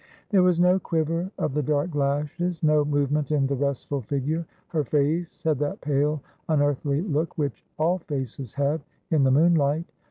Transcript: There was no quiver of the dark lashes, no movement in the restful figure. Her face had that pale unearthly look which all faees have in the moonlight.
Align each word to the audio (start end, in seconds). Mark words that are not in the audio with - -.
There 0.31 0.41
was 0.41 0.59
no 0.59 0.79
quiver 0.79 1.29
of 1.37 1.53
the 1.53 1.61
dark 1.61 1.93
lashes, 1.93 2.63
no 2.63 2.83
movement 2.83 3.31
in 3.31 3.45
the 3.45 3.55
restful 3.55 4.01
figure. 4.01 4.47
Her 4.69 4.83
face 4.83 5.43
had 5.43 5.59
that 5.59 5.79
pale 5.81 6.23
unearthly 6.49 7.01
look 7.01 7.37
which 7.37 7.63
all 7.77 7.99
faees 7.99 8.55
have 8.55 8.81
in 9.11 9.23
the 9.23 9.29
moonlight. 9.29 9.85